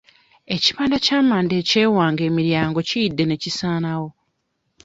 [0.55, 4.09] Ekibanda ky'amanda eky'ewange emiryango kiyidde ne kisaanawo.